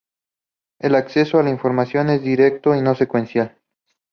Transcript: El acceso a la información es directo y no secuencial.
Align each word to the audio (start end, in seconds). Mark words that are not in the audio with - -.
El 0.79 0.95
acceso 0.95 1.37
a 1.37 1.43
la 1.43 1.51
información 1.51 2.09
es 2.09 2.23
directo 2.23 2.73
y 2.73 2.81
no 2.81 2.95
secuencial. 2.95 3.59